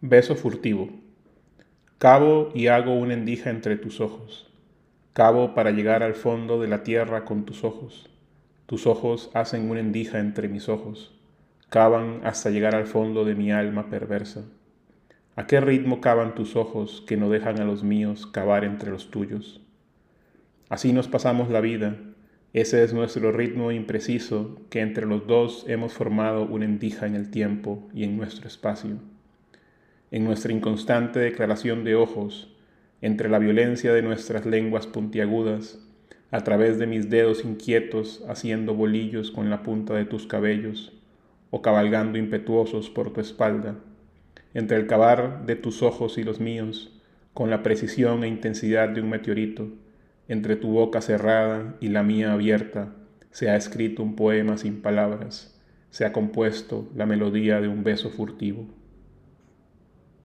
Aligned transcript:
Beso 0.00 0.36
furtivo. 0.36 0.90
Cabo 1.98 2.52
y 2.54 2.68
hago 2.68 2.94
una 2.94 3.14
endija 3.14 3.50
entre 3.50 3.76
tus 3.76 4.00
ojos. 4.00 4.48
Cabo 5.12 5.54
para 5.54 5.72
llegar 5.72 6.04
al 6.04 6.14
fondo 6.14 6.60
de 6.60 6.68
la 6.68 6.84
tierra 6.84 7.24
con 7.24 7.44
tus 7.44 7.64
ojos. 7.64 8.08
Tus 8.66 8.86
ojos 8.86 9.28
hacen 9.34 9.68
una 9.68 9.80
endija 9.80 10.20
entre 10.20 10.46
mis 10.46 10.68
ojos. 10.68 11.18
Cavan 11.68 12.20
hasta 12.22 12.50
llegar 12.50 12.76
al 12.76 12.86
fondo 12.86 13.24
de 13.24 13.34
mi 13.34 13.50
alma 13.50 13.90
perversa. 13.90 14.44
¿A 15.34 15.48
qué 15.48 15.60
ritmo 15.60 16.00
cavan 16.00 16.36
tus 16.36 16.54
ojos 16.54 17.02
que 17.04 17.16
no 17.16 17.28
dejan 17.28 17.58
a 17.58 17.64
los 17.64 17.82
míos 17.82 18.24
cavar 18.24 18.62
entre 18.62 18.92
los 18.92 19.10
tuyos? 19.10 19.60
Así 20.68 20.92
nos 20.92 21.08
pasamos 21.08 21.50
la 21.50 21.60
vida. 21.60 21.96
Ese 22.52 22.84
es 22.84 22.94
nuestro 22.94 23.32
ritmo 23.32 23.72
impreciso 23.72 24.60
que 24.70 24.78
entre 24.78 25.06
los 25.06 25.26
dos 25.26 25.64
hemos 25.66 25.92
formado 25.92 26.44
una 26.46 26.66
endija 26.66 27.08
en 27.08 27.16
el 27.16 27.32
tiempo 27.32 27.88
y 27.92 28.04
en 28.04 28.16
nuestro 28.16 28.46
espacio 28.46 29.00
en 30.10 30.24
nuestra 30.24 30.52
inconstante 30.52 31.18
declaración 31.18 31.84
de 31.84 31.94
ojos, 31.94 32.54
entre 33.00 33.28
la 33.28 33.38
violencia 33.38 33.92
de 33.92 34.02
nuestras 34.02 34.46
lenguas 34.46 34.86
puntiagudas, 34.86 35.78
a 36.30 36.44
través 36.44 36.78
de 36.78 36.86
mis 36.86 37.08
dedos 37.08 37.44
inquietos 37.44 38.24
haciendo 38.28 38.74
bolillos 38.74 39.30
con 39.30 39.50
la 39.50 39.62
punta 39.62 39.94
de 39.94 40.04
tus 40.04 40.26
cabellos, 40.26 40.92
o 41.50 41.62
cabalgando 41.62 42.18
impetuosos 42.18 42.90
por 42.90 43.12
tu 43.12 43.20
espalda, 43.20 43.76
entre 44.54 44.76
el 44.76 44.86
cavar 44.86 45.46
de 45.46 45.56
tus 45.56 45.82
ojos 45.82 46.18
y 46.18 46.24
los 46.24 46.40
míos, 46.40 46.92
con 47.34 47.50
la 47.50 47.62
precisión 47.62 48.24
e 48.24 48.28
intensidad 48.28 48.88
de 48.88 49.00
un 49.00 49.10
meteorito, 49.10 49.68
entre 50.26 50.56
tu 50.56 50.72
boca 50.72 51.00
cerrada 51.00 51.76
y 51.80 51.88
la 51.88 52.02
mía 52.02 52.32
abierta, 52.32 52.94
se 53.30 53.48
ha 53.48 53.56
escrito 53.56 54.02
un 54.02 54.16
poema 54.16 54.58
sin 54.58 54.82
palabras, 54.82 55.58
se 55.90 56.04
ha 56.04 56.12
compuesto 56.12 56.90
la 56.94 57.06
melodía 57.06 57.60
de 57.60 57.68
un 57.68 57.84
beso 57.84 58.10
furtivo. 58.10 58.66